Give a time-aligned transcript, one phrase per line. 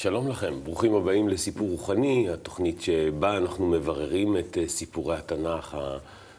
[0.00, 5.76] שלום לכם, ברוכים הבאים לסיפור רוחני, התוכנית שבה אנחנו מבררים את אה, סיפורי התנ"ך,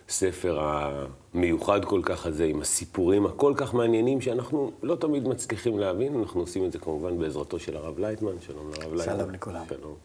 [0.09, 6.19] הספר המיוחד כל כך הזה, עם הסיפורים הכל כך מעניינים שאנחנו לא תמיד מצליחים להבין,
[6.19, 9.17] אנחנו עושים את זה כמובן בעזרתו של הרב לייטמן, שלום לרב לייטמן.
[9.17, 9.63] שלום לכולם.
[9.69, 9.95] שלום.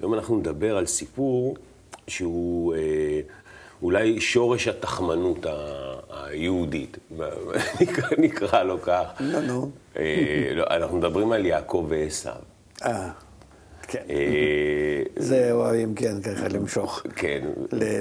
[0.00, 1.56] היום אנחנו נדבר על סיפור
[2.08, 2.74] שהוא...
[2.74, 3.20] אה,
[3.82, 5.46] אולי שורש התחמנות
[6.10, 6.98] היהודית,
[7.80, 9.04] נקרא, נקרא לו כך.
[9.20, 9.70] לא, נו.
[9.96, 12.30] אה, לא, אנחנו מדברים על יעקב ועשו.
[12.84, 13.08] אה,
[13.82, 14.02] כן.
[14.10, 17.02] אה, זה אוהבים, כן, ככה למשוך.
[17.16, 17.44] כן.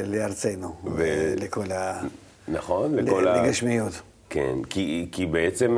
[0.05, 0.75] לארצנו,
[1.37, 2.01] לכל ה...
[2.47, 3.41] נכון, לכל ה...
[3.43, 4.01] לגשמיות.
[4.29, 5.77] כן, כי, כי בעצם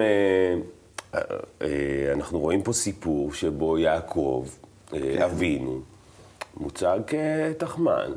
[2.14, 4.45] אנחנו רואים פה סיפור שבו יעקב,
[4.92, 5.22] כן.
[5.22, 5.81] אבינו,
[6.58, 8.12] מוצג כתחמן.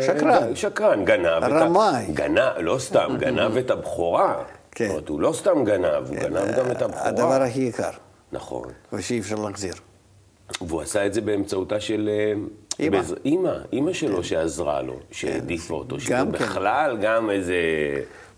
[0.00, 0.54] שקרן.
[0.56, 1.44] שקרן, גנב.
[1.44, 2.06] רמאי.
[2.12, 4.42] גנב, לא סתם, גנב את הבכורה.
[4.70, 4.84] כן.
[4.84, 7.08] זאת אומרת, הוא לא סתם גנב, הוא גנב גם את הבכורה.
[7.08, 7.90] הדבר הכי יקר.
[8.34, 8.68] נכון.
[8.92, 9.74] ושאי אפשר להחזיר.
[10.60, 12.10] והוא עשה את זה באמצעותה של...
[12.12, 12.32] אה,
[12.78, 13.00] אימא.
[13.24, 14.22] אימא, אימא שלו כן.
[14.22, 15.96] שעזרה לו, שהעדיפה אותו.
[16.08, 16.32] גם כן.
[16.32, 17.54] בכלל גם איזה...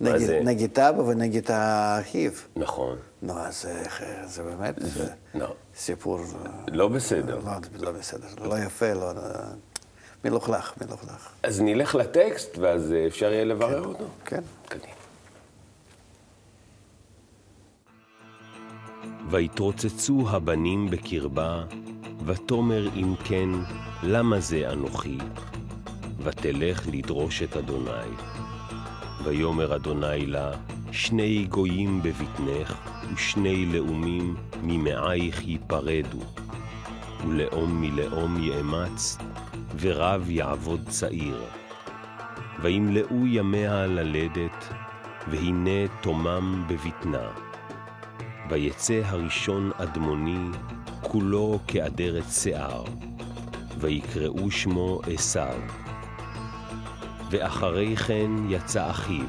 [0.00, 0.40] נגד, זה...
[0.44, 2.32] נגד אבא ונגד אחיו.
[2.56, 2.96] נכון.
[3.22, 3.68] נו, אז
[4.24, 5.46] זה באמת זה לא.
[5.76, 6.20] סיפור...
[6.72, 7.40] לא בסדר.
[7.44, 9.12] לא, לא בסדר, לא יפה, לא...
[10.24, 11.28] מלוכלך, מלוכלך.
[11.42, 14.04] אז נלך לטקסט, ואז אפשר יהיה לברר כן, אותו?
[14.24, 14.40] כן.
[14.68, 14.92] קדימה.
[19.30, 21.64] ויתרוצצו הבנים בקרבה,
[22.26, 23.48] ותאמר אם כן,
[24.02, 25.18] למה זה אנוכי?
[26.22, 28.10] ותלך לדרוש את אדוני.
[29.24, 30.52] ויאמר אדוני לה,
[30.92, 32.74] שני גויים בבטנך,
[33.14, 36.20] ושני לאומים ממעייך ייפרדו,
[37.28, 39.18] ולאום מלאום יאמץ,
[39.80, 41.42] ורב יעבוד צעיר.
[42.62, 44.68] וימלאו ימיה ללדת,
[45.30, 47.45] והנה תומם בבטנה.
[48.50, 50.48] ויצא הראשון אדמוני,
[51.02, 52.84] כולו כאדרת שיער,
[53.78, 55.60] ויקראו שמו עשיו.
[57.30, 59.26] ואחרי כן יצא אחיו,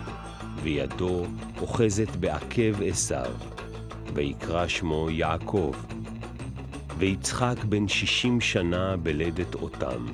[0.64, 1.26] וידו
[1.62, 3.32] אוחזת בעקב עשיו,
[4.14, 5.74] ויקרא שמו יעקב.
[6.98, 10.06] ויצחק בן שישים שנה בלדת אותם.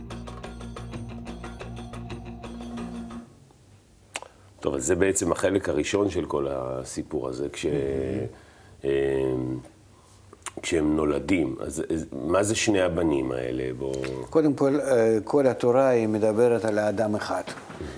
[4.59, 7.65] טוב, אז זה בעצם החלק הראשון של כל הסיפור הזה, כש...
[7.65, 7.71] אמ,
[10.61, 11.55] כשהם נולדים.
[11.59, 13.73] אז מה זה שני הבנים האלה?
[13.77, 13.93] בוא...
[14.29, 17.43] קודם כל, אה, כל התורה היא מדברת על האדם אחד,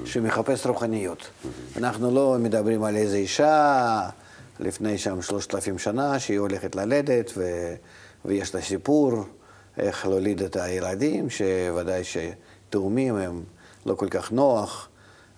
[0.06, 1.28] שמחפש רוחניות.
[1.78, 4.10] אנחנו לא מדברים על איזה אישה
[4.60, 7.44] לפני שם שלושת אלפים שנה, שהיא הולכת ללדת, ו...
[8.26, 9.24] ויש לה סיפור
[9.78, 13.44] איך להוליד את הילדים, שוודאי שתאומים הם
[13.86, 14.90] לא כל כך נוח.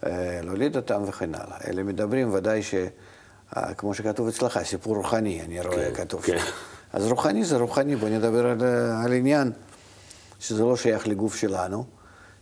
[0.05, 1.57] אה, להוליד אותם וכן הלאה.
[1.67, 2.75] אלה מדברים ודאי ש...
[3.57, 6.37] אה, כמו שכתוב אצלך, סיפור רוחני, אני רואה, כן, כתוב כן.
[6.93, 9.51] אז רוחני זה רוחני, בוא נדבר על, אה, על עניין
[10.39, 11.85] שזה לא שייך לגוף שלנו,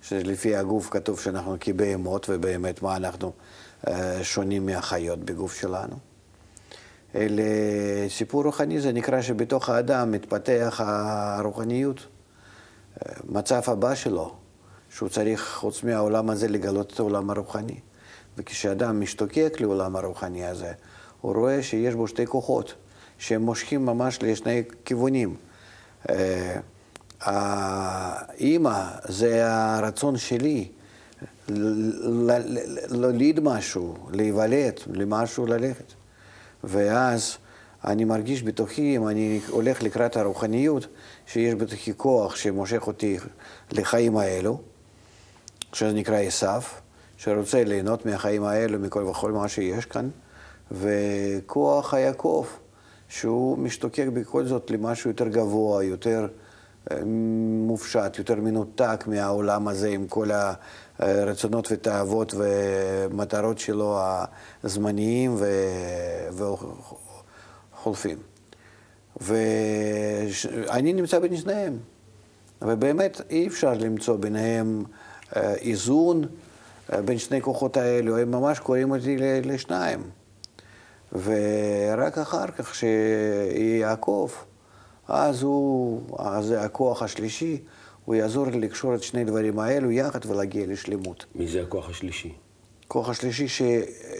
[0.01, 3.31] שלפי הגוף כתוב שאנחנו כבהמות, ובאמת מה אנחנו
[4.23, 5.95] שונים מהחיות בגוף שלנו.
[7.15, 7.43] אלה,
[8.09, 12.07] סיפור רוחני זה נקרא שבתוך האדם מתפתח הרוחניות,
[13.29, 14.35] מצב הבא שלו.
[14.95, 17.79] שהוא צריך, חוץ מהעולם הזה, לגלות את העולם הרוחני.
[18.37, 20.73] וכשאדם משתוקק לעולם הרוחני הזה,
[21.25, 22.73] הוא רואה שיש בו שתי כוחות,
[23.17, 25.35] שהם מושכים ממש לשני כיוונים.
[26.09, 26.59] אה,
[27.21, 30.67] האימא זה הרצון שלי
[32.89, 35.93] להוליד משהו, להיוולד, למשהו ללכת.
[36.63, 37.37] ואז
[37.85, 40.87] אני מרגיש בתוכי, אם אני הולך לקראת הרוחניות,
[41.27, 43.17] שיש בתוכי כוח שמושך אותי
[43.71, 44.61] לחיים האלו.
[45.73, 46.61] שזה נקרא עשיו,
[47.17, 50.09] שרוצה ליהנות מהחיים האלו, מכל וכל מה שיש כאן,
[50.71, 52.45] וכוח היעקב,
[53.09, 56.27] שהוא משתוקק בכל זאת למשהו יותר גבוה, יותר
[56.91, 56.97] אה,
[57.67, 60.29] מופשט, יותר מנותק מהעולם הזה עם כל
[60.99, 63.99] הרצונות ותאוות ומטרות שלו
[64.63, 65.35] הזמניים
[67.73, 68.17] וחולפים.
[69.21, 71.77] ואני נמצא בין שניהם,
[72.61, 74.83] ובאמת אי אפשר למצוא ביניהם
[75.35, 76.23] איזון
[76.93, 80.01] אה, בין שני כוחות האלו, הם ממש קוראים אותי לשניים.
[81.23, 84.29] ורק אחר כך שיעקב,
[85.07, 87.61] אז הוא, אז הכוח השלישי,
[88.05, 91.25] הוא יעזור לי לקשור את שני דברים האלו יחד ולהגיע לשלמות.
[91.35, 92.33] מי זה הכוח השלישי?
[92.85, 93.61] הכוח השלישי ש,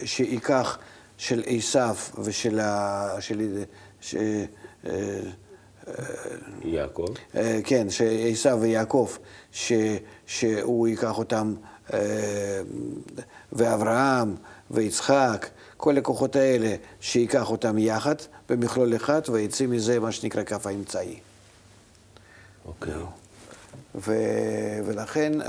[0.04, 0.78] שייקח
[1.16, 3.08] של עשיו ושל ה...
[3.20, 3.64] של,
[4.00, 4.14] ש,
[4.86, 5.20] אה,
[6.64, 7.06] יעקב?
[7.36, 9.10] אה, כן, שעשו ויעקב,
[9.52, 9.72] ש,
[10.26, 11.54] שהוא ייקח אותם,
[11.92, 11.98] אה,
[13.52, 14.36] ואברהם
[14.70, 18.14] ויצחק, כל הכוחות האלה, שייקח אותם יחד
[18.48, 21.18] במכלול אחד, ויצא מזה מה שנקרא כף האמצעי.
[22.66, 22.94] אוקיי.
[23.94, 24.14] ו...
[24.84, 25.46] ולכן אה,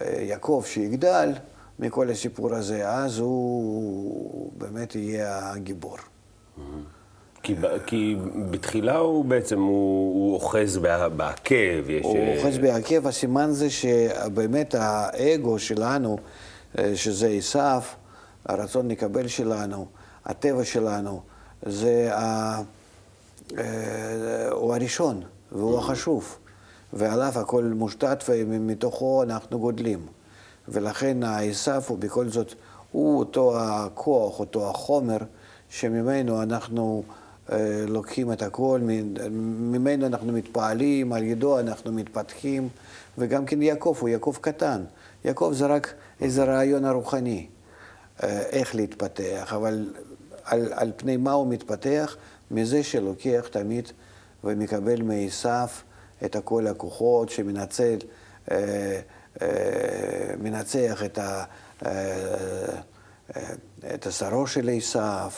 [0.00, 1.32] אה, יעקב שיגדל
[1.78, 5.96] מכל הסיפור הזה, אז הוא באמת יהיה הגיבור.
[7.42, 8.16] כי, ב- כי
[8.50, 10.76] בתחילה הוא בעצם, הוא, הוא אוחז
[11.16, 12.04] בעקב, יש...
[12.04, 16.18] הוא אה, אוחז בעקב, הסימן זה שבאמת האגו שלנו,
[16.94, 17.82] שזה עשיו,
[18.46, 19.86] הרצון לקבל שלנו,
[20.24, 21.20] הטבע שלנו,
[21.62, 22.62] זה ה...
[23.58, 26.36] אה, הוא הראשון והוא החשוב,
[26.92, 30.06] ועליו הכל מושתת ומתוכו אנחנו גודלים.
[30.68, 32.54] ולכן העשיו הוא בכל זאת,
[32.92, 35.18] הוא אותו הכוח, אותו החומר,
[35.70, 37.02] שממנו אנחנו
[37.52, 38.80] אה, לוקחים את הכל,
[39.30, 42.68] ממנו אנחנו מתפעלים, על ידו אנחנו מתפתחים,
[43.18, 44.84] וגם כן יעקב הוא יעקב קטן.
[45.24, 47.46] יעקב זה רק איזה רעיון הרוחני,
[48.22, 49.94] איך להתפתח, אבל
[50.44, 52.16] על, על פני מה הוא מתפתח?
[52.50, 53.88] מזה שלוקח תמיד
[54.44, 55.68] ומקבל מעשיו
[56.24, 57.96] את כל הכוחות, שמנצל,
[58.50, 59.00] אה,
[59.42, 61.44] אה, מנצח את, ה,
[61.86, 61.90] אה,
[63.36, 63.54] אה,
[63.94, 65.30] את השרו של עשיו,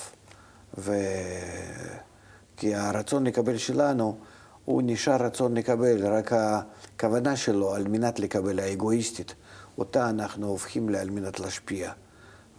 [0.79, 0.93] ו...
[2.57, 4.17] כי הרצון לקבל שלנו,
[4.65, 9.35] הוא נשאר רצון לקבל, רק הכוונה שלו על מנת לקבל, האגואיסטית,
[9.79, 11.93] אותה אנחנו הופכים לה על מנת להשפיע.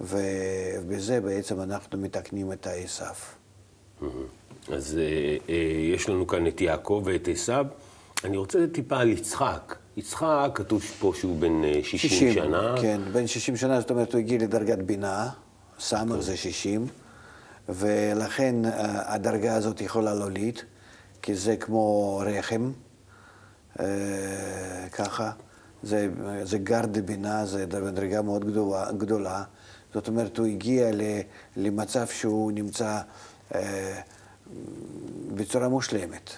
[0.02, 3.16] ובזה בעצם אנחנו מתקנים את העשיו.
[4.72, 5.56] אז אה, אה,
[5.94, 7.66] יש לנו כאן את יעקב ואת עשיו.
[8.24, 9.76] אני רוצה טיפה על יצחק.
[9.98, 12.76] יצחק, כתוב פה שהוא בן אה, 60, שנה.
[12.82, 15.30] כן, בן 60 שנה, זאת אומרת, הוא הגיע לדרגת בינה,
[15.80, 16.88] סמ"ך זה 60,
[17.70, 18.56] ולכן
[19.06, 20.60] הדרגה הזאת יכולה להוליד,
[21.22, 22.72] כי זה כמו רחם,
[23.80, 23.86] אה,
[24.92, 25.32] ככה.
[25.84, 26.10] זה,
[26.44, 29.44] זה גר דבינה, זה מדרגה מאוד גדולה, גדולה.
[29.94, 30.90] זאת אומרת, הוא הגיע
[31.58, 33.00] למצב שהוא נמצא
[33.56, 34.02] אה,
[35.36, 36.30] בצורה מושלמת.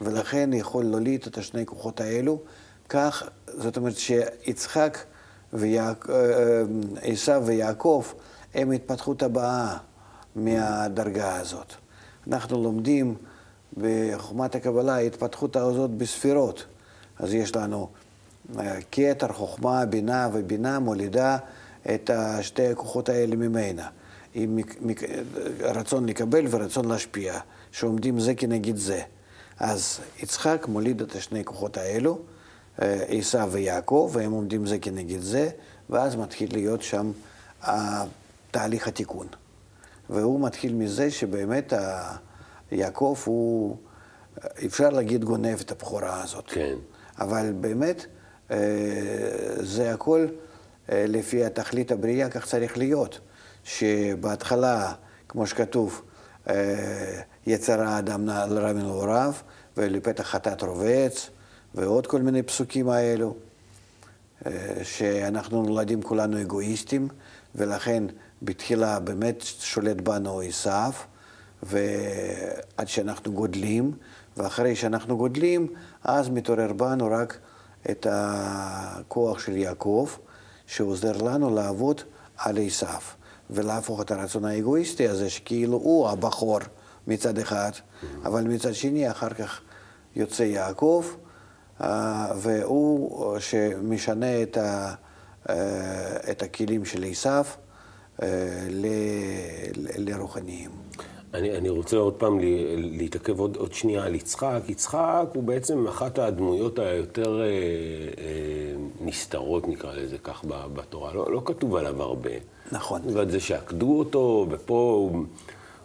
[0.00, 2.38] ולכן יכול להוליד את השני כוחות האלו.
[2.88, 4.98] כך, זאת אומרת שיצחק
[5.52, 8.04] ועשיו ויעקב
[8.54, 9.76] הם התפתחות הבאה
[10.36, 11.72] מהדרגה הזאת.
[12.26, 13.14] אנחנו לומדים
[13.76, 16.64] בחוכמת הקבלה ההתפתחות הזאת בספירות.
[17.18, 17.88] אז יש לנו
[18.58, 21.38] אה, כתר, חוכמה, בינה, ובינה מולידה
[21.94, 23.88] את שתי הכוחות האלה ממנה.
[24.34, 24.58] עם
[25.60, 27.38] רצון לקבל ורצון להשפיע,
[27.72, 29.02] שעומדים זה כנגד זה.
[29.60, 32.18] אז יצחק מוליד את השני כוחות האלו,
[32.82, 35.50] אה, עשיו ויעקב, והם עומדים זה כנגד זה,
[35.90, 37.12] ואז מתחיל להיות שם
[37.64, 38.04] אה,
[38.50, 39.26] תהליך התיקון.
[40.10, 41.72] והוא מתחיל מזה שבאמת
[42.72, 43.76] יעקב הוא,
[44.66, 46.44] אפשר להגיד, גונב את הבכורה הזאת.
[46.46, 46.74] כן.
[47.18, 48.06] אבל באמת,
[48.50, 48.56] אה,
[49.60, 50.41] זה הכל אה,
[50.88, 53.20] לפי התכלית הבריאה, כך צריך להיות.
[53.64, 54.92] שבהתחלה,
[55.28, 56.02] כמו שכתוב,
[56.50, 59.32] אה, יצר האדם לרע מנעוריו,
[59.76, 61.30] ולפתח חטאת רובץ,
[61.74, 63.36] ועוד כל מיני פסוקים האלו,
[64.46, 64.50] אה,
[64.82, 67.08] שאנחנו נולדים כולנו אגואיסטים,
[67.54, 68.04] ולכן
[68.42, 70.92] בתחילה באמת שולט בנו עשיו,
[71.62, 73.92] ועד שאנחנו גודלים,
[74.36, 75.66] ואחרי שאנחנו גודלים,
[76.04, 77.38] אז מתעורר בנו רק
[77.90, 80.08] את הכוח של יעקב,
[80.74, 82.00] שעוזר לנו לעבוד
[82.36, 83.00] על עשיו,
[83.50, 86.58] ולהפוך את הרצון האגואיסטי הזה, שכאילו הוא הבחור
[87.06, 87.70] מצד אחד,
[88.24, 89.60] אבל מצד שני אחר כך
[90.16, 91.04] יוצא יעקב,
[91.80, 94.94] אה, והוא שמשנה את, ה,
[95.48, 97.44] אה, את הכלים של עשיו
[98.22, 98.28] אה,
[99.98, 100.70] לרוחניים.
[101.34, 102.38] אני, אני רוצה עוד פעם
[102.76, 104.60] להתעכב עוד, עוד שנייה על יצחק.
[104.68, 108.71] יצחק הוא בעצם אחת הדמויות היותר אה, אה,
[109.12, 111.14] נסתרות, נקרא לזה כך, בתורה.
[111.14, 112.30] לא, לא כתוב עליו הרבה.
[112.72, 113.00] נכון.
[113.12, 115.24] ועל זה שעקדו אותו, ופה הוא,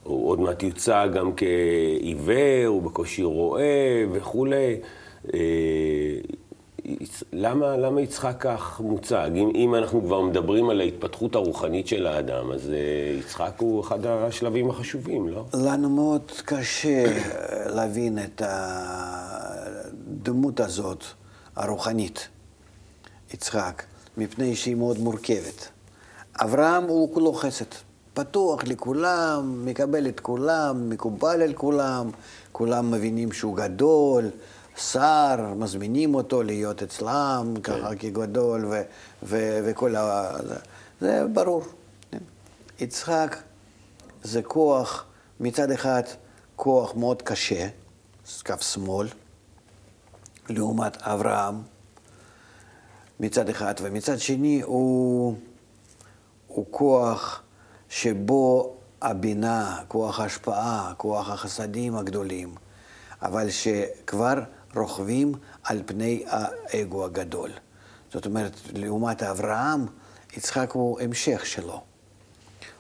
[0.03, 4.79] הוא עוד מעט יוצג גם כעיוור, הוא בקושי רואה וכולי.
[5.33, 5.39] אה,
[7.33, 9.29] למה, למה יצחק כך מוצג?
[9.35, 14.05] אם, אם אנחנו כבר מדברים על ההתפתחות הרוחנית של האדם, אז אה, יצחק הוא אחד
[14.05, 15.45] השלבים החשובים, לא?
[15.53, 18.41] לנו מאוד קשה אה, להבין את
[20.05, 21.03] הדמות הזאת,
[21.55, 22.27] הרוחנית,
[23.33, 23.83] יצחק,
[24.17, 25.67] מפני שהיא מאוד מורכבת.
[26.41, 27.65] אברהם הוא כולו חסד,
[28.13, 32.09] פתוח לכולם, מקבל את כולם, מקובל על כולם,
[32.51, 34.29] כולם מבינים שהוא גדול,
[34.77, 38.81] שר, מזמינים אותו להיות אצלם, ככה כגדול, ו-
[39.23, 40.31] ו- וכל ה...
[40.47, 40.55] זה,
[40.99, 41.63] זה ברור.
[42.11, 42.17] כן.
[42.79, 43.37] יצחק
[44.23, 45.05] זה כוח,
[45.39, 46.03] מצד אחד
[46.55, 47.67] כוח מאוד קשה,
[48.45, 49.07] קו שמאל,
[50.49, 51.55] לעומת אברהם,
[53.19, 55.35] מצד אחד, ומצד שני הוא,
[56.47, 57.41] הוא כוח
[57.89, 62.55] שבו הבינה, כוח ההשפעה, כוח החסדים הגדולים,
[63.21, 64.33] אבל שכבר
[64.75, 65.33] רוכבים
[65.63, 67.51] על פני האגו הגדול.
[68.13, 69.85] זאת אומרת, לעומת אברהם,
[70.37, 71.81] יצחק הוא המשך שלו.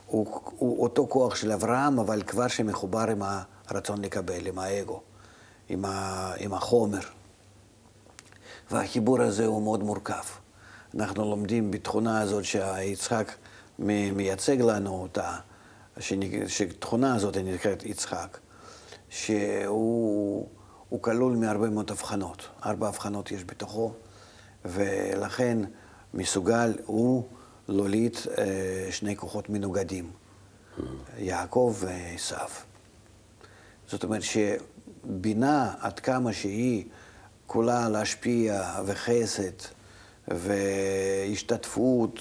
[0.05, 3.21] הוא, הוא אותו כוח של אברהם, אבל כבר שמחובר עם
[3.67, 5.01] הרצון לקבל, עם האגו,
[5.69, 7.16] עם, ה, עם החומר.
[8.71, 10.23] והחיבור הזה הוא מאוד מורכב.
[10.95, 13.31] אנחנו לומדים בתכונה הזאת שיצחק
[13.79, 15.35] מייצג לנו אותה,
[16.47, 18.37] שתכונה הזאת נקראת יצחק,
[19.09, 20.47] שהוא
[21.01, 22.47] כלול מהרבה מאוד הבחנות.
[22.65, 23.93] ארבע הבחנות יש בתוכו,
[24.65, 25.57] ולכן
[26.13, 27.23] מסוגל הוא
[27.67, 30.11] להוליד אה, שני כוחות מנוגדים,
[31.17, 32.49] יעקב ועשיו.
[33.87, 36.85] זאת אומרת שבינה עד כמה שהיא
[37.47, 39.57] כולה להשפיע וחסד
[40.27, 42.19] והשתתפות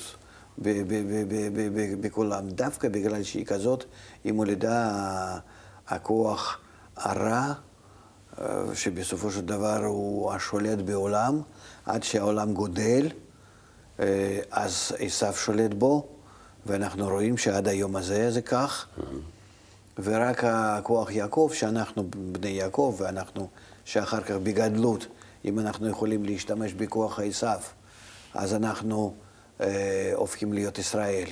[2.01, 3.85] בכולם, דווקא בגלל שהיא כזאת,
[4.25, 5.39] היא מולידה
[5.89, 6.59] הכוח
[6.97, 7.53] הרע,
[8.41, 11.41] אה, שבסופו של דבר הוא השולט בעולם,
[11.87, 13.09] עד שהעולם גודל,
[14.01, 16.07] אה, אז עשיו שולט בו,
[16.67, 18.87] ואנחנו רואים שעד היום הזה זה כך.
[19.99, 23.49] ורק הכוח יעקב, שאנחנו בני יעקב, ואנחנו,
[23.85, 25.07] שאחר כך בגדלות,
[25.47, 27.61] אם אנחנו יכולים להשתמש בכוח עשיו,
[28.35, 29.15] אז אנחנו
[29.61, 31.29] אה, הופכים להיות ישראל,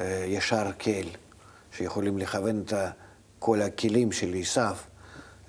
[0.00, 1.08] אה, ישר כל,
[1.76, 2.72] שיכולים לכוון את
[3.38, 4.76] כל הכלים של עשיו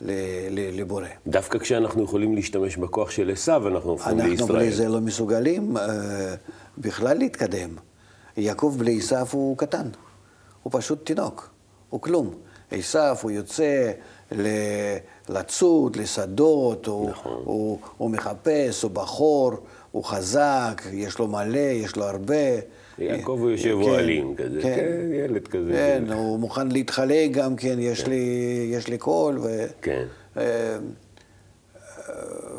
[0.01, 1.07] לבורא.
[1.27, 4.31] דווקא כשאנחנו יכולים להשתמש בכוח של עשיו, אנחנו הופכים לישראל.
[4.31, 6.35] אנחנו בלי זה לא מסוגלים אה,
[6.77, 7.69] בכלל להתקדם.
[8.37, 9.89] יעקב בלי עשיו הוא קטן,
[10.63, 11.49] הוא פשוט תינוק,
[11.89, 12.33] הוא כלום.
[12.71, 13.91] עשיו הוא יוצא
[15.29, 17.41] לצוד, לשדות, הוא, נכון.
[17.45, 19.51] הוא, הוא מחפש, הוא בחור,
[19.91, 22.35] הוא חזק, יש לו מלא, יש לו הרבה.
[22.99, 25.71] יעקב הוא יושב כן, אוהלים כזה, כן, כן, ילד כזה.
[25.71, 28.09] כן, הוא מוכן להתחלק גם כן, יש, כן.
[28.09, 29.39] לי, יש לי קול.
[29.39, 30.05] ו, כן.
[30.37, 30.77] אה,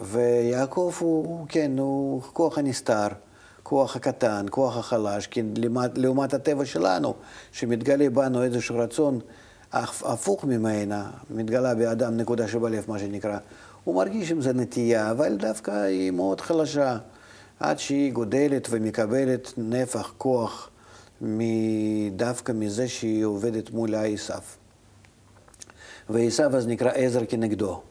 [0.03, 3.07] ויעקב הוא, כן, הוא כוח הנסתר,
[3.63, 7.15] כוח הקטן, כוח החלש, כן, לעומת, לעומת הטבע שלנו,
[7.53, 9.21] שמתגלה בנו איזשהו רצון
[9.83, 13.39] הפוך ממנה, מתגלה באדם נקודה שבלב, מה שנקרא.
[13.85, 16.99] הוא מרגיש עם זה נטייה, אבל דווקא היא מאוד חלשה.
[17.61, 20.71] עד שהיא גודלת ומקבלת נפח כוח
[22.17, 24.41] דווקא מזה שהיא עובדת מול העשיו.
[26.11, 27.83] ועשיו אז נקרא עזר כנגדו.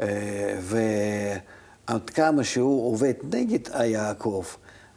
[0.00, 4.44] אה, ועד כמה שהוא עובד נגד היעקב,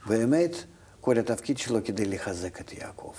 [0.07, 0.55] באמת
[1.01, 3.13] כל התפקיד שלו כדי לחזק את יעקב.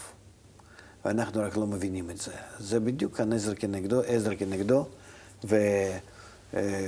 [1.05, 2.33] ואנחנו רק לא מבינים את זה.
[2.59, 4.87] זה בדיוק כאן עזר כנגדו, עזר כנגדו,
[5.45, 5.57] ו...
[6.55, 6.87] אה,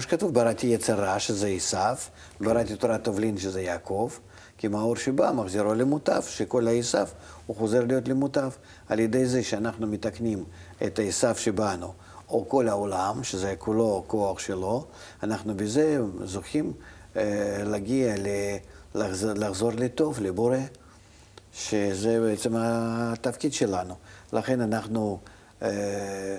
[0.00, 1.96] שכתוב, בראתי יצר רע, שזה עשיו,
[2.40, 4.10] בראתי תורת תובלין, שזה יעקב,
[4.58, 7.08] כי מאור שבא מחזירו למוטב, שכל העשיו
[7.46, 8.50] הוא חוזר להיות למוטב.
[8.88, 10.44] על ידי זה שאנחנו מתקנים
[10.86, 11.92] את העשיו שבאנו,
[12.28, 14.84] או כל העולם, שזה כולו כוח שלו,
[15.22, 16.72] אנחנו בזה זוכים
[17.16, 18.14] אה, להגיע,
[18.94, 20.58] לחזור, לחזור לטוב, לבורא,
[21.52, 23.94] שזה בעצם התפקיד שלנו.
[24.32, 25.18] לכן אנחנו...
[25.62, 26.38] אה,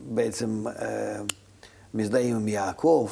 [0.00, 1.20] בעצם אה,
[1.94, 3.08] מזדהים עם יעקב,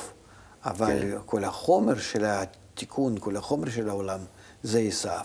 [0.65, 1.19] אבל כן.
[1.27, 4.21] כל החומר של התיקון, כל החומר של העולם,
[4.63, 5.25] זה עשיו.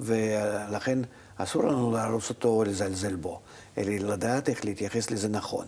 [0.00, 0.98] ולכן
[1.36, 3.40] אסור לנו להרוס אותו או לזלזל בו,
[3.78, 5.66] אלא לדעת איך להתייחס לזה נכון.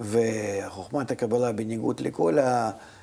[0.00, 2.36] וחוכמת הקבלה, בניגוד לכל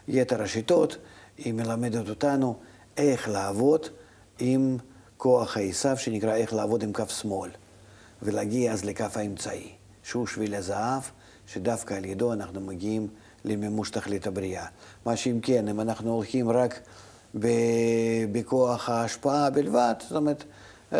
[0.07, 0.97] יתר השיטות,
[1.37, 2.55] היא מלמדת אותנו
[2.97, 3.87] איך לעבוד
[4.39, 4.77] עם
[5.17, 7.49] כוח העשיו, שנקרא איך לעבוד עם כף שמאל,
[8.21, 9.71] ולהגיע אז לכף האמצעי,
[10.03, 11.01] שהוא שביל הזהב,
[11.47, 13.07] שדווקא על ידו אנחנו מגיעים
[13.45, 14.65] למימוש תכלית הבריאה.
[15.05, 16.79] מה שאם כן, אם אנחנו הולכים רק
[18.31, 20.43] בכוח ההשפעה בלבד, זאת אומרת,
[20.93, 20.99] אה,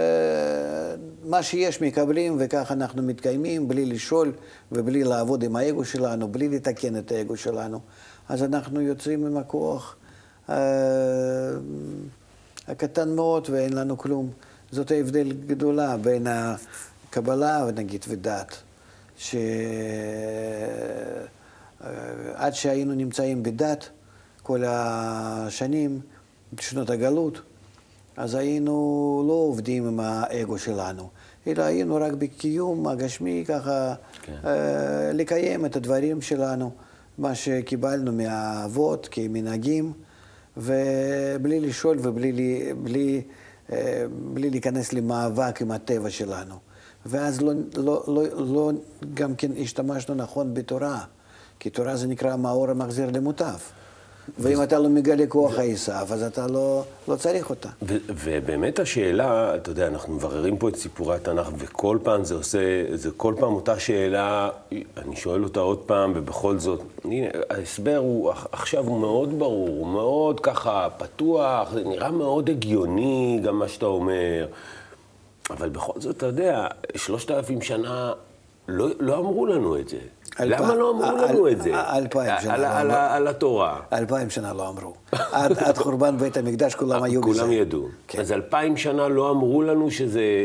[1.24, 4.34] מה שיש מקבלים וכך אנחנו מתקיימים בלי לשאול
[4.72, 7.80] ובלי לעבוד עם האגו שלנו, בלי לתקן את האגו שלנו,
[8.30, 9.96] אז אנחנו יוצאים עם הכוח
[10.48, 10.52] uh,
[12.68, 14.30] הקטן מאוד ואין לנו כלום.
[14.72, 18.56] זאת ההבדל גדולה בין הקבלה, נגיד, ודת.
[19.18, 19.44] שעד
[22.52, 23.90] שהיינו נמצאים בדת
[24.44, 26.00] כל השנים,
[26.54, 27.42] בשנות הגלות,
[28.18, 31.10] אז היינו לא עובדים עם האגו שלנו,
[31.48, 34.34] אלא היינו רק בקיום הגשמי, ככה כן.
[34.46, 36.72] אה, לקיים את הדברים שלנו,
[37.18, 39.94] מה שקיבלנו מהאבות כמנהגים,
[40.58, 43.22] ובלי לשאול ובלי בלי,
[43.72, 46.56] אה, בלי להיכנס למאבק עם הטבע שלנו.
[47.06, 48.72] ואז לא, לא, לא, לא
[49.14, 51.04] גם כן השתמשנו נכון בתורה,
[51.60, 53.58] כי תורה זה נקרא מאור המחזיר למוטב.
[54.40, 57.70] ואם אתה לא מגלה כוח עשיו, אז אתה לא, לא צריך אותה.
[58.08, 62.60] ובאמת השאלה, אתה יודע, אנחנו מבררים פה את סיפורי התנ"ך, וכל פעם זה עושה,
[62.94, 64.50] זה כל פעם אותה שאלה,
[64.98, 69.88] אני שואל אותה עוד פעם, ובכל זאת, הנה, ההסבר הוא, עכשיו הוא מאוד ברור, הוא
[69.88, 74.48] מאוד ככה פתוח, זה נראה מאוד הגיוני, גם מה שאתה אומר,
[75.50, 78.14] אבל בכל זאת, אתה יודע, שלושת אלפים שנה
[78.68, 79.98] לא, לא אמרו לנו את זה.
[80.40, 81.72] למה לא אמרו לנו את זה?
[81.76, 82.98] אלפיים שנה על, לא אמרו.
[83.10, 83.82] על התורה.
[83.94, 84.94] אלפיים שנה לא אמרו.
[85.12, 87.40] עד, חורבן בית המקדש כולם היו בזה.
[87.40, 87.88] כולם ידעו.
[88.08, 88.20] כן.
[88.20, 89.92] אז אלפיים שנה לא אמרו לנו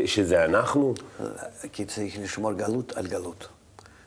[0.05, 0.93] שזה, אנחנו?
[1.73, 3.47] כי צריך לשמור גלות על גלות.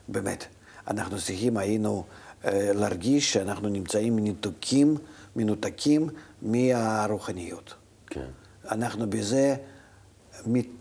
[0.08, 0.44] באמת.
[0.88, 2.04] אנחנו צריכים היינו
[2.44, 4.96] אה, להרגיש שאנחנו נמצאים מנותקים,
[5.36, 6.08] מנותקים
[6.42, 7.74] מהרוחניות.
[8.06, 8.26] כן.
[8.70, 9.56] אנחנו בזה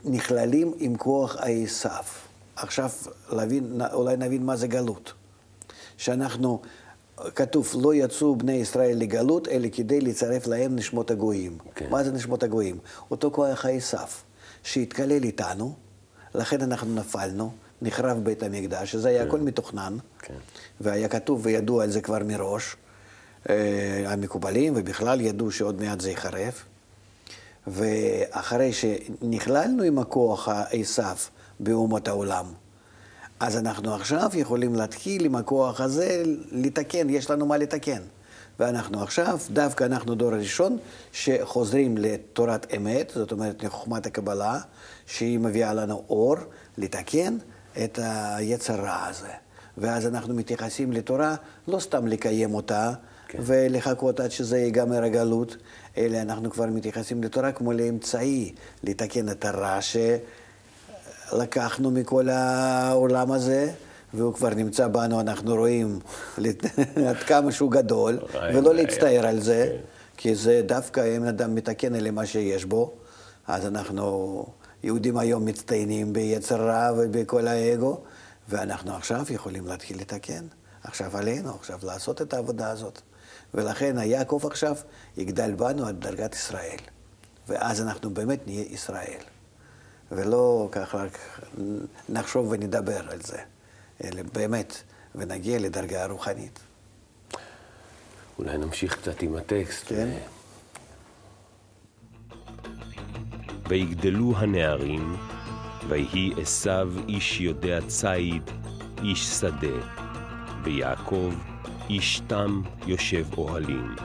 [0.05, 2.03] נכללים עם כוח עשיו.
[2.55, 2.89] עכשיו
[3.31, 5.13] להבין, אולי נבין מה זה גלות.
[5.97, 6.61] שאנחנו,
[7.35, 11.57] כתוב, לא יצאו בני ישראל לגלות, אלא כדי לצרף להם נשמות הגויים.
[11.75, 11.89] כן.
[11.89, 12.77] מה זה נשמות הגויים?
[13.11, 14.07] אותו כוח עשיו,
[14.63, 15.75] שהתקלל איתנו,
[16.35, 20.33] לכן אנחנו נפלנו, נחרב בית המקדש, שזה היה הכל מתוכנן, כן.
[20.81, 22.75] והיה כתוב וידעו על זה כבר מראש,
[23.49, 26.53] אה, המקובלים, ובכלל ידעו שעוד מעט זה ייחרב.
[27.67, 31.15] ואחרי שנכללנו עם הכוח עשיו
[31.59, 32.45] באומות העולם,
[33.39, 38.01] אז אנחנו עכשיו יכולים להתחיל עם הכוח הזה לתקן, יש לנו מה לתקן.
[38.59, 40.77] ואנחנו עכשיו, דווקא אנחנו דור הראשון,
[41.11, 44.59] שחוזרים לתורת אמת, זאת אומרת לחוכמת הקבלה,
[45.05, 46.35] שהיא מביאה לנו אור,
[46.77, 47.37] לתקן
[47.83, 49.31] את היצר רע הזה.
[49.77, 51.35] ואז אנחנו מתייחסים לתורה
[51.67, 52.93] לא סתם לקיים אותה,
[53.27, 53.39] כן.
[53.41, 55.57] ולחכות עד שזה ייגמר הגלות,
[55.97, 59.81] אלא אנחנו כבר מתייחסים לתורה כמו לאמצעי לתקן את הרע
[61.29, 63.71] שלקחנו מכל העולם הזה,
[64.13, 65.99] והוא כבר נמצא בנו, אנחנו רואים
[67.09, 68.19] עד כמה שהוא גדול,
[68.53, 69.77] ולא להצטער על זה, כן.
[70.17, 72.93] כי זה דווקא אם אדם מתקן אלה מה שיש בו,
[73.47, 74.45] אז אנחנו,
[74.83, 77.99] יהודים היום מצטיינים ביצר רע ובכל האגו,
[78.49, 80.43] ואנחנו עכשיו יכולים להתחיל לתקן.
[80.83, 83.01] עכשיו עלינו, עכשיו לעשות את העבודה הזאת.
[83.53, 84.75] ולכן היעקב עכשיו
[85.17, 86.77] יגדל בנו עד דרגת ישראל.
[87.47, 89.19] ואז אנחנו באמת נהיה ישראל.
[90.11, 91.17] ולא ככה רק
[92.09, 93.37] נחשוב ונדבר על זה,
[94.03, 94.81] אלא באמת,
[95.15, 96.59] ונגיע לדרגה רוחנית.
[98.39, 99.87] אולי נמשיך קצת עם הטקסט.
[99.87, 100.09] כן.
[103.67, 105.15] ויגדלו הנערים,
[105.87, 108.43] ויהי עשיו איש יודע ציד,
[109.03, 109.77] איש שדה,
[110.63, 111.33] ויעקב
[111.89, 113.95] איש תם יושב אוהלים.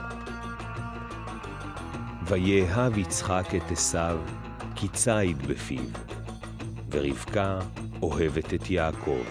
[2.27, 4.19] ויאהב יצחק את עשיו,
[4.81, 5.83] כי ציד בפיו,
[6.91, 7.59] ורבקה
[8.01, 9.23] אוהבת את יעקב.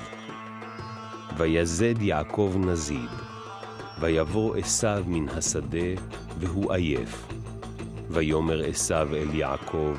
[1.36, 3.10] ויזד יעקב נזיד,
[4.00, 6.02] ויבוא עשיו מן השדה,
[6.38, 7.26] והוא עייף.
[8.10, 9.94] ויאמר עשיו אל יעקב,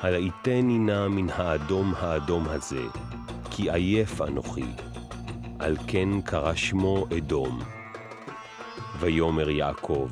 [0.00, 2.84] הראיתני נא מן האדום האדום הזה,
[3.50, 4.72] כי עייף אנוכי.
[5.58, 7.60] על כן קרא שמו אדום.
[9.00, 10.08] ויאמר יעקב,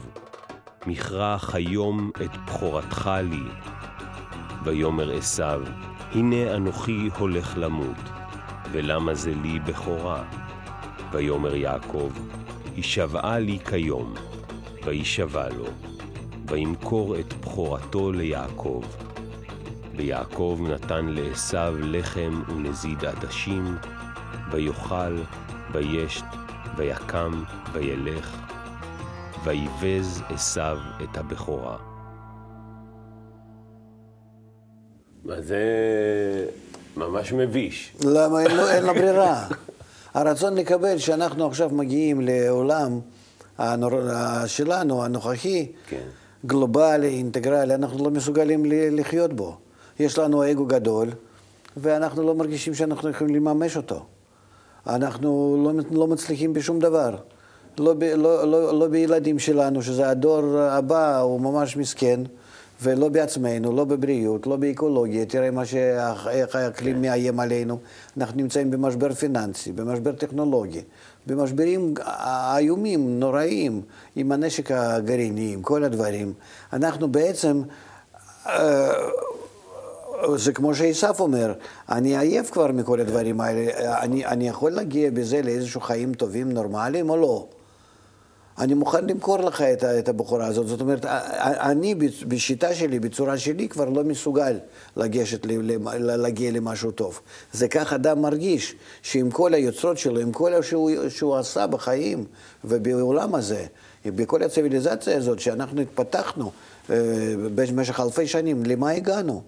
[0.87, 3.69] מכרח היום את בכורתך לי.
[4.64, 5.62] ויאמר עשיו,
[6.12, 7.96] הנה אנוכי הולך למות,
[8.73, 10.25] ולמה זה לי בכורה?
[11.12, 12.11] ויאמר יעקב,
[12.77, 14.14] הישבעה לי כיום,
[14.85, 15.66] וישבע לו,
[16.46, 18.83] וימכור את בכורתו ליעקב.
[19.96, 23.77] ויעקב נתן לעשיו לחם ונזיד עדשים,
[24.51, 25.16] ויאכל,
[25.73, 26.25] וישת,
[26.77, 27.42] ויקם,
[27.73, 28.37] וילך,
[29.44, 31.89] ויבז עשיו את הבכורה.
[35.38, 35.64] זה
[36.97, 37.93] ממש מביש.
[38.05, 39.47] למה אין לו, אין לו ברירה?
[40.14, 43.01] הרצון לקבל שאנחנו עכשיו מגיעים לעולם
[43.59, 43.90] הנור...
[44.47, 46.03] שלנו, הנוכחי, כן.
[46.47, 49.57] גלובלי, אינטגרלי, אנחנו לא מסוגלים לחיות בו.
[50.01, 51.09] יש לנו אגו גדול,
[51.77, 54.05] ואנחנו לא מרגישים שאנחנו יכולים לממש אותו.
[54.87, 57.16] אנחנו לא, לא מצליחים בשום דבר.
[57.79, 62.21] לא, ב, לא, לא, לא בילדים שלנו, שזה הדור הבא, הוא ממש מסכן,
[62.83, 65.27] ולא בעצמנו, לא בבריאות, לא באקולוגיה.
[65.27, 67.79] תראה מה שאיך איך האקלים מאיים עלינו.
[68.16, 70.81] אנחנו נמצאים במשבר פיננסי, במשבר טכנולוגי,
[71.27, 71.95] במשברים
[72.57, 73.83] איומים, נוראים,
[74.16, 76.33] עם הנשק הגרעיני, עם כל הדברים.
[76.73, 77.62] אנחנו בעצם...
[78.47, 78.93] אה,
[80.37, 81.53] זה כמו שעשף אומר,
[81.88, 87.11] אני עייף כבר מכל הדברים האלה, אני, אני יכול להגיע בזה לאיזשהו חיים טובים, נורמליים
[87.11, 87.47] או לא?
[88.61, 90.66] אני מוכן למכור לך את, את הבחורה הזאת.
[90.66, 91.05] זאת אומרת,
[91.40, 91.94] אני
[92.29, 94.59] בשיטה שלי, בצורה שלי, כבר לא מסוגל
[94.96, 95.46] לגשת,
[95.99, 97.20] להגיע למשהו טוב.
[97.53, 102.25] זה כך אדם מרגיש, שעם כל היוצרות שלו, עם כל שהוא, שהוא עשה בחיים
[102.64, 103.66] ובעולם הזה,
[104.07, 106.51] בכל הציוויליזציה הזאת שאנחנו התפתחנו
[106.90, 106.96] אה,
[107.55, 109.42] במשך אלפי שנים, למה הגענו?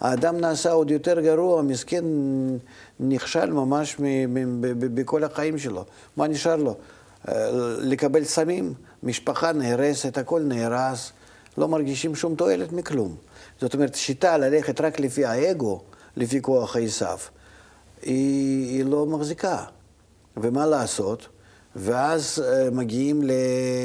[0.00, 2.04] האדם נעשה עוד יותר גרוע, מסכן,
[3.00, 3.96] נכשל ממש
[4.94, 5.84] בכל החיים שלו.
[6.16, 6.76] מה נשאר לו?
[7.28, 11.12] אה, לקבל סמים, משפחה נהרסת, הכל נהרס,
[11.58, 13.16] לא מרגישים שום תועלת מכלום.
[13.60, 15.80] זאת אומרת, שיטה ללכת רק לפי האגו,
[16.16, 17.18] לפי כוח העשיו,
[18.02, 19.64] היא, היא לא מחזיקה.
[20.36, 21.28] ומה לעשות?
[21.76, 23.22] ואז אה, מגיעים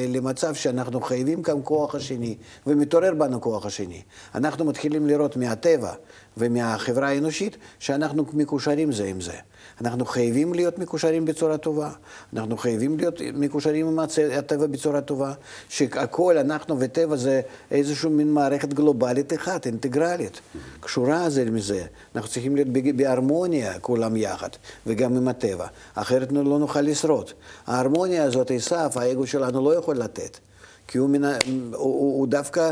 [0.08, 4.02] למצב שאנחנו חייבים גם כוח השני, ומתעורר בנו כוח השני.
[4.36, 5.94] אנחנו מתחילים לראות מהטבע
[6.38, 9.34] ומהחברה האנושית שאנחנו מקושרים זה עם זה.
[9.82, 11.90] אנחנו חייבים להיות מקושרים בצורה טובה,
[12.34, 14.00] אנחנו חייבים להיות מקושרים עם
[14.38, 15.34] הטבע בצורה טובה,
[15.70, 20.42] שהכל, אנחנו וטבע זה איזושהי מין מערכת גלובלית אחת, אינטגרלית,
[20.80, 21.86] קשורה זה מזה.
[22.16, 24.50] אנחנו צריכים להיות בהרמוניה כולם יחד,
[24.88, 27.32] וגם עם הטבע, אחרת לא נוכל לשרוד.
[27.68, 30.38] ההרמוניה הזאת, עשיו, האגו שלנו לא יכול לתת.
[30.88, 31.24] כי הוא, מנ...
[31.24, 31.38] הוא,
[31.74, 32.72] הוא, דווקא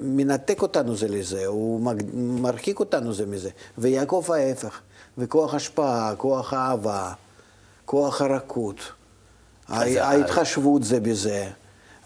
[0.00, 4.80] מנתק אותנו זה לזה, הוא מרחיק אותנו זה מזה, ויעקב ההפך.
[5.18, 7.12] וכוח השפעה, כוח אהבה,
[7.84, 8.76] כוח הרכות,
[9.68, 11.48] ההתחשבות זה בזה.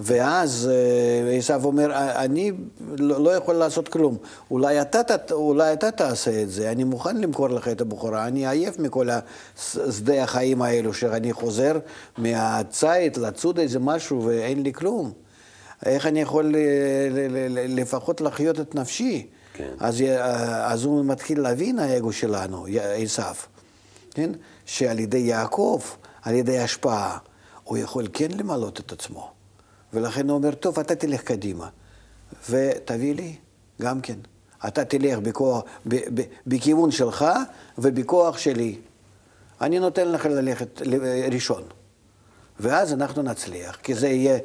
[0.00, 2.52] ואז אה, עשיו אומר, אני
[2.98, 4.16] לא, לא יכול לעשות כלום.
[4.50, 5.00] אולי אתה,
[5.32, 9.08] אולי אתה תעשה את זה, אני מוכן למכור לך את הבחורה, אני עייף מכל
[9.90, 11.78] שדה החיים האלו, שאני חוזר
[12.18, 15.12] מהציד לצוד איזה משהו ואין לי כלום.
[15.87, 16.54] איך אני יכול
[17.54, 19.26] לפחות לחיות את נפשי?
[19.54, 19.74] כן.
[19.78, 22.66] אז, אה, אז הוא מתחיל להבין האגו שלנו,
[23.02, 23.34] עשיו,
[24.10, 24.30] כן?
[24.64, 25.80] שעל ידי יעקב,
[26.22, 27.18] על ידי השפעה,
[27.64, 29.30] הוא יכול כן למלות את עצמו.
[29.92, 31.68] ולכן הוא אומר, טוב, אתה תלך קדימה,
[32.50, 33.37] ותביא לי
[33.82, 34.18] גם כן.
[34.68, 37.24] אתה תלך בכוח, ב, ב, בכיוון שלך
[37.78, 38.78] ובכוח שלי.
[39.60, 40.82] אני נותן לך ללכת
[41.32, 41.62] ראשון.
[42.60, 44.38] ואז אנחנו נצליח, כי זה יהיה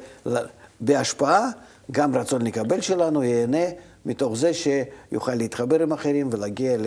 [0.81, 1.49] בהשפעה,
[1.91, 3.65] גם רצון לקבל שלנו ייהנה
[4.05, 6.77] מתוך זה שיוכל להתחבר עם אחרים ולהגיע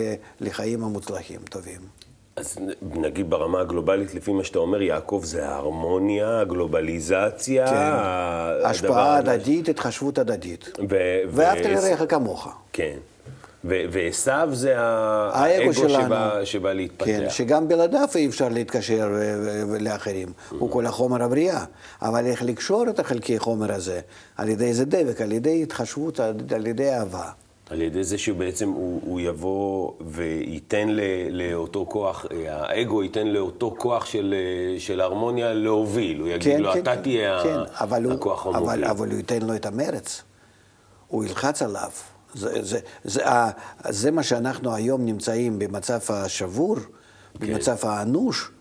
[0.41, 1.79] לחיים המוצלחים טובים.
[2.35, 7.67] אז נגיד ברמה הגלובלית, לפי מה שאתה אומר, יעקב, זה ההרמוניה, הגלובליזציה.
[7.67, 10.69] כן, השפעה הדדית, התחשבות הדדית.
[10.89, 12.47] ו- ואהבת לרעך כמוך.
[12.73, 12.97] כן.
[13.63, 17.05] ועשו זה האגו שבא, שבא להתפתח.
[17.05, 19.09] כן, שגם בלעדיו אי אפשר להתקשר
[19.79, 20.27] לאחרים.
[20.49, 21.65] הוא כל החומר הבריאה.
[22.01, 24.01] אבל איך לקשור את החלקי חומר הזה?
[24.37, 26.19] על ידי איזה דבק, על ידי התחשבות,
[26.55, 27.29] על ידי אהבה.
[27.69, 34.05] על ידי זה שבעצם הוא, הוא יבוא וייתן ל, לאותו כוח, האגו ייתן לאותו כוח
[34.05, 34.35] של,
[34.77, 36.19] של הרמוניה להוביל.
[36.19, 38.63] הוא יגיד כן, לו, כן, אתה כן, תהיה כן, הכוח המוביל.
[38.63, 40.23] אבל, אבל הוא ייתן לו את המרץ.
[41.07, 41.89] הוא ילחץ עליו.
[42.33, 43.23] זה, זה, זה,
[43.89, 46.83] זה מה שאנחנו היום נמצאים במצב השבור, כן.
[47.39, 48.51] במצב האנוש,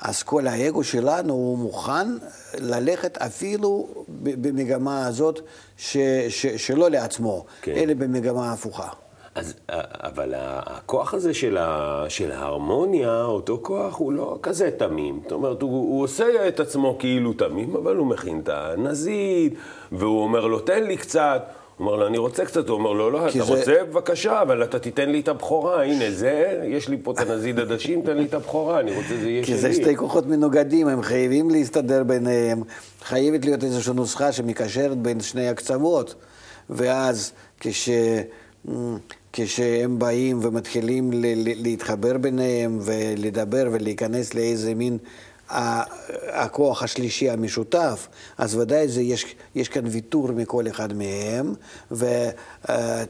[0.00, 2.08] אז כל האגו שלנו הוא מוכן
[2.58, 5.40] ללכת אפילו במגמה הזאת
[5.76, 5.96] ש,
[6.28, 7.72] ש, שלא לעצמו, כן.
[7.72, 8.88] אלא במגמה הפוכה.
[9.34, 9.54] אז,
[10.02, 15.20] אבל הכוח הזה של, ה, של ההרמוניה, אותו כוח, הוא לא כזה תמים.
[15.22, 19.54] זאת אומרת, הוא, הוא עושה את עצמו כאילו תמים, אבל הוא מכין את הנזיד,
[19.92, 21.42] והוא אומר לו, תן לי קצת.
[21.82, 23.54] אומר לו, אני רוצה קצת, הוא אומר לו, לא, אתה זה...
[23.54, 23.84] רוצה?
[23.84, 28.02] בבקשה, אבל אתה תיתן לי את הבכורה, הנה זה, יש לי פה את הנזיד עדשים,
[28.02, 29.54] תן לי את הבכורה, אני רוצה, זה יהיה שלי.
[29.54, 32.62] כי זה שתי כוחות מנוגדים, הם חייבים להסתדר ביניהם,
[33.02, 36.14] חייבת להיות איזושהי נוסחה שמקשרת בין שני הקצוות,
[36.70, 37.88] ואז כש...
[39.32, 41.10] כשהם באים ומתחילים
[41.56, 44.98] להתחבר ביניהם ולדבר ולהיכנס לאיזה מין
[46.32, 51.54] הכוח השלישי המשותף, אז ודאי זה, יש, יש כאן ויתור מכל אחד מהם,
[51.90, 52.06] ו,
[52.68, 53.04] אה,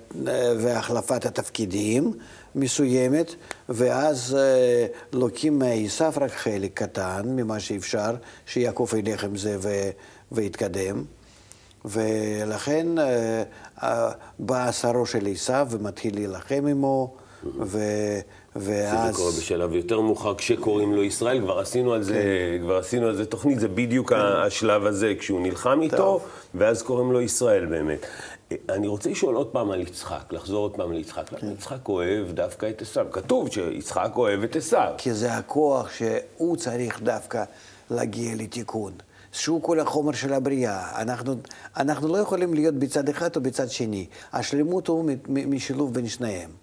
[0.59, 2.13] והחלפת התפקידים
[2.55, 3.35] מסוימת,
[3.69, 8.15] ואז אה, לוקים מעשיו רק חלק קטן ממה שאפשר,
[8.47, 9.91] שיעקב ילך עם זה ו,
[10.33, 11.05] ויתקדם.
[11.85, 17.15] ולכן אה, בא שרו של עשיו ומתחיל להילחם עמו,
[17.61, 17.79] ו...
[18.57, 19.15] ואז...
[19.15, 22.65] שזה קורה בשלב יותר מאוחר, כשקוראים לו ישראל, כבר עשינו על זה, כן.
[22.65, 24.17] כבר עשינו על זה תוכנית, זה בדיוק כן.
[24.19, 26.23] השלב הזה, כשהוא נלחם איתו, טוב.
[26.55, 28.07] ואז קוראים לו ישראל באמת.
[28.69, 31.29] אני רוצה לשאול עוד פעם על יצחק, לחזור עוד פעם ליצחק.
[31.29, 31.53] כן.
[31.53, 33.07] יצחק אוהב דווקא את עשיו.
[33.13, 34.93] כתוב שיצחק אוהב את עשיו.
[34.99, 37.45] כי זה הכוח שהוא צריך דווקא
[37.91, 38.93] להגיע לתיקון.
[39.33, 41.03] שהוא כל החומר של הבריאה.
[41.03, 41.35] אנחנו,
[41.77, 44.07] אנחנו לא יכולים להיות בצד אחד או בצד שני.
[44.33, 46.62] השלמות הוא משילוב בין שניהם.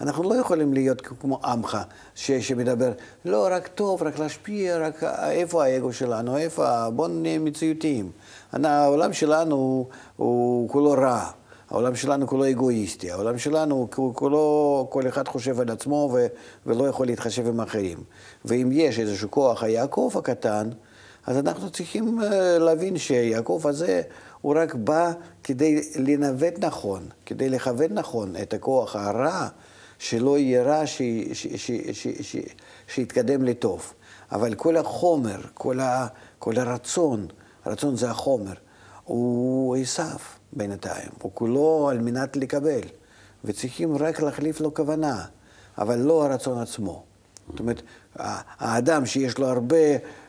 [0.00, 1.78] אנחנו לא יכולים להיות כמו עמך,
[2.14, 2.92] ש, שמדבר,
[3.24, 8.10] לא, רק טוב, רק להשפיע, רק איפה האגו שלנו, איפה, בואו נהיה מציאותיים.
[8.52, 11.30] העולם שלנו הוא, הוא כולו רע.
[11.70, 16.26] העולם שלנו כולו אגואיסטי, העולם שלנו כולו, כל אחד חושב על עצמו ו,
[16.66, 17.98] ולא יכול להתחשב עם אחרים.
[18.44, 20.68] ואם יש איזשהו כוח היעקב הקטן,
[21.26, 24.02] אז אנחנו צריכים אה, להבין שיעקב הזה,
[24.40, 25.12] הוא רק בא
[25.44, 29.48] כדי לנווט נכון, כדי לכוון נכון את הכוח הרע,
[30.02, 30.82] שלא יהיה רע,
[32.88, 33.92] שיתקדם לטוב.
[34.32, 36.06] אבל כל החומר, כל, ה,
[36.38, 37.26] כל הרצון,
[37.64, 38.54] הרצון זה החומר,
[39.04, 40.18] הוא עשיו.
[40.52, 42.80] בינתיים, הוא כולו על מנת לקבל,
[43.44, 45.24] וצריכים רק להחליף לו כוונה,
[45.78, 47.02] אבל לא הרצון עצמו.
[47.50, 47.82] זאת אומרת,
[48.58, 49.76] האדם שיש לו הרבה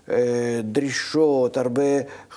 [0.10, 1.82] אה, דרישות, הרבה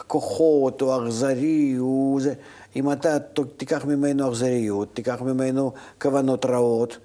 [0.07, 2.35] כוחות, או אכזרי, הוא זה,
[2.77, 3.19] אם אתה
[3.57, 6.99] תיקח ממנו אכזריות, תיקח ממנו כוונות רעות,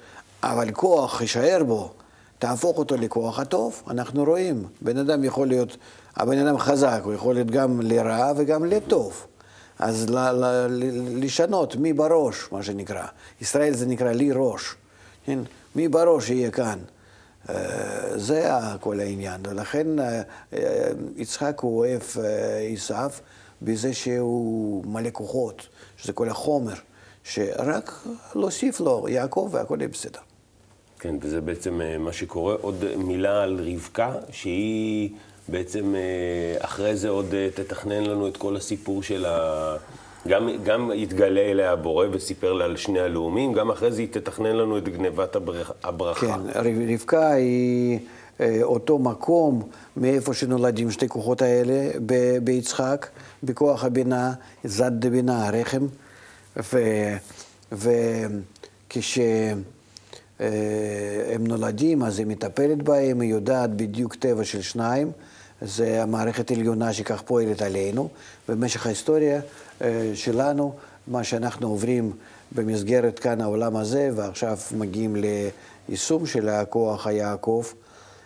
[0.43, 1.91] אבל כוח יישאר בו,
[2.39, 4.65] תהפוך אותו לכוח הטוב, אנחנו רואים.
[4.81, 5.77] בן אדם יכול להיות,
[6.15, 9.27] הבן אדם חזק, הוא יכול להיות גם לרע וגם לטוב.
[9.79, 13.05] אז ל, ל, ל, לשנות מי בראש, מה שנקרא.
[13.41, 14.75] ישראל זה נקרא לי ראש.
[15.25, 15.39] כן?
[15.75, 16.79] מי בראש יהיה כאן.
[17.49, 18.49] אה, זה
[18.79, 19.41] כל העניין.
[19.49, 20.21] ולכן אה,
[20.53, 22.01] אה, יצחק הוא אוהב
[22.73, 23.11] עשיו
[23.61, 26.73] בזה שהוא מלא כוחות, שזה כל החומר,
[27.23, 27.91] שרק
[28.35, 30.19] להוסיף לו יעקב והכל יהיה בסדר.
[31.01, 32.55] כן, וזה בעצם מה שקורה.
[32.61, 35.09] עוד מילה על רבקה, שהיא...
[35.47, 39.75] בעצם אה, אחרי זה עוד אה, תתכנן לנו את כל הסיפור של ה...
[40.27, 44.55] גם, גם יתגלה אליה הבורא וסיפר לה על שני הלאומים, גם אחרי זה היא תתכנן
[44.55, 45.35] לנו את גנבת
[45.83, 46.27] הברכה.
[46.27, 46.59] כן,
[46.93, 47.99] רבקה היא
[48.41, 51.91] אה, אותו מקום מאיפה שנולדים שתי כוחות האלה
[52.43, 53.07] ביצחק,
[53.43, 54.33] בכוח הבינה,
[54.63, 55.87] זד דבינה, הרחם,
[60.41, 65.11] וכשהם נולדים אז היא מטפלת בהם, היא יודעת בדיוק טבע של שניים.
[65.61, 68.09] זה המערכת העליונה שכך פועלת עלינו.
[68.49, 69.41] במשך ההיסטוריה
[69.81, 70.73] אה, שלנו,
[71.07, 72.11] מה שאנחנו עוברים
[72.51, 75.15] במסגרת כאן העולם הזה, ועכשיו מגיעים
[75.89, 77.63] ליישום של הכוח היעקב,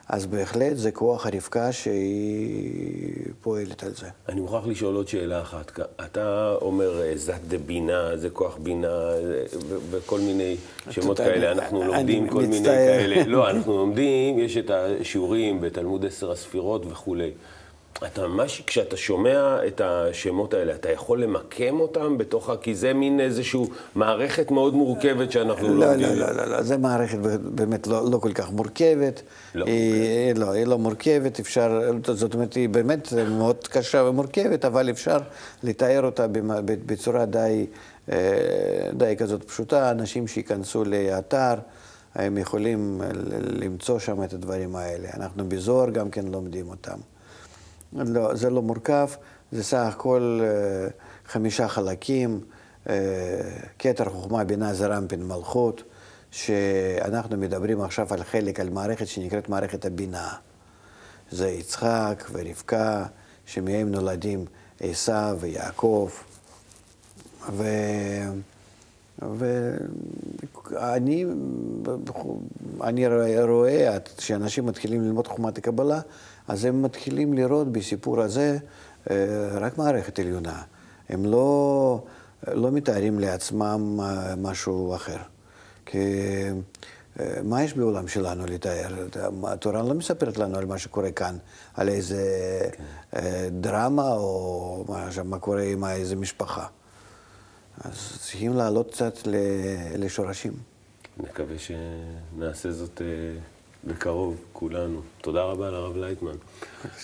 [0.09, 4.07] אז בהחלט זה כוח הרבקה שהיא פועלת על זה.
[4.29, 5.79] אני מוכרח לשאול עוד שאלה אחת.
[6.05, 9.09] אתה אומר אה, זת דבינה, זה כוח בינה,
[9.89, 10.55] וכל מיני
[10.89, 11.51] שמות כאלה.
[11.51, 13.23] אנחנו לומדים כל מיני כאלה.
[13.27, 17.31] לא, אנחנו לומדים, יש את השיעורים בתלמוד עשר הספירות וכולי.
[18.03, 22.57] אתה ממש, כשאתה שומע את השמות האלה, אתה יכול למקם אותם בתוך ה...
[22.57, 23.61] כי זה מין איזושהי
[23.95, 26.19] מערכת מאוד מורכבת שאנחנו לא, לומדים.
[26.19, 29.21] לא, לא, לא, לא, זו מערכת באמת לא, לא כל כך מורכבת.
[29.55, 29.65] לא.
[29.65, 31.81] היא, לא, היא לא מורכבת, אפשר,
[32.13, 35.17] זאת אומרת, היא באמת מאוד קשה ומורכבת, אבל אפשר
[35.63, 36.25] לתאר אותה
[36.65, 37.65] בצורה די,
[38.11, 38.17] אה,
[38.93, 39.91] די כזאת פשוטה.
[39.91, 41.53] אנשים שייכנסו לאתר,
[42.15, 43.01] הם יכולים
[43.61, 45.09] למצוא שם את הדברים האלה.
[45.13, 46.97] אנחנו בזוהר גם כן לומדים אותם.
[47.95, 49.07] לא, זה לא מורכב,
[49.51, 50.87] זה סך הכל אה,
[51.25, 52.41] חמישה חלקים,
[52.89, 52.95] אה,
[53.79, 55.83] כתר חוכמה, בינה, זרמפין, מלכות,
[56.31, 60.29] שאנחנו מדברים עכשיו על חלק, על מערכת שנקראת מערכת הבינה.
[61.31, 63.05] זה יצחק ורבקה,
[63.45, 64.45] שמהם נולדים
[64.79, 66.09] עשיו ויעקב.
[67.51, 67.63] ו...
[69.21, 71.25] ואני
[72.81, 73.07] אני
[73.43, 75.99] רואה שאנשים מתחילים ללמוד חוכמת הקבלה,
[76.47, 78.57] אז הם מתחילים לראות בסיפור הזה
[79.11, 79.15] אה,
[79.51, 80.61] רק מערכת עליונה.
[81.09, 82.03] הם לא,
[82.47, 85.17] לא מתארים לעצמם אה, משהו אחר.
[85.85, 85.99] כי
[87.19, 89.07] אה, מה יש בעולם שלנו לתאר?
[89.43, 91.37] התורה לא מספרת לנו על מה שקורה כאן,
[91.73, 92.23] על איזה
[92.71, 93.19] כן.
[93.51, 96.67] דרמה או מה, מה קורה עם איזה משפחה.
[97.81, 99.17] אז צריכים לעלות קצת
[99.97, 100.53] לשורשים.
[101.17, 103.01] נקווה שנעשה זאת
[103.85, 105.01] בקרוב, כולנו.
[105.21, 106.35] תודה רבה לרב לייטמן.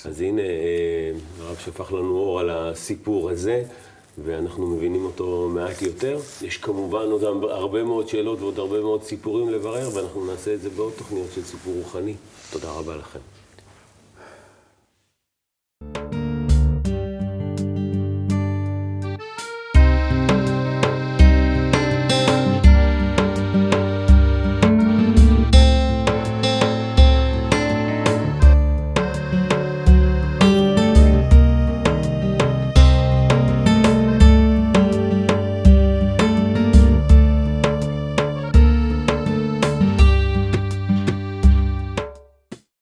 [0.05, 3.63] אז הנה, אה, הרב שפך לנו אור על הסיפור הזה,
[4.23, 6.19] ואנחנו מבינים אותו מעט יותר.
[6.41, 10.69] יש כמובן עוד הרבה מאוד שאלות ועוד הרבה מאוד סיפורים לברר, ואנחנו נעשה את זה
[10.69, 12.13] בעוד תוכניות של סיפור רוחני.
[12.51, 13.19] תודה רבה לכם.